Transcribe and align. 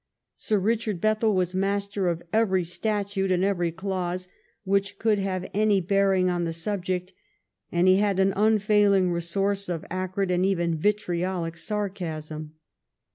Sir 0.35 0.57
Richard 0.57 0.99
Bethell 0.99 1.35
was 1.35 1.53
master 1.53 2.07
of 2.07 2.23
every 2.33 2.63
statute 2.63 3.31
and 3.31 3.43
every 3.43 3.71
clause 3.71 4.27
which 4.63 4.97
could 4.97 5.19
have 5.19 5.47
any 5.53 5.79
bearing 5.79 6.27
on 6.27 6.43
the 6.43 6.53
sub 6.53 6.85
ject, 6.85 7.13
and 7.71 7.87
he 7.87 7.97
had 7.97 8.19
an 8.19 8.33
unfailing 8.35 9.11
resource 9.11 9.69
of 9.69 9.85
acrid 9.91 10.31
and 10.31 10.43
even 10.43 10.75
vitriolic 10.75 11.55
sarcasm. 11.55 12.55